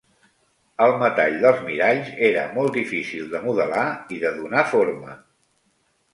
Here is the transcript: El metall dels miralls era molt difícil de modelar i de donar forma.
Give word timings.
El 0.85 0.93
metall 1.03 1.35
dels 1.43 1.61
miralls 1.67 2.09
era 2.29 2.47
molt 2.57 2.79
difícil 2.81 3.29
de 3.35 3.43
modelar 3.45 3.85
i 4.17 4.19
de 4.27 4.35
donar 4.41 4.67
forma. 4.73 5.21